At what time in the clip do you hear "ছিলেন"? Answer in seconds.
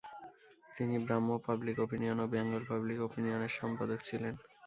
4.03-4.33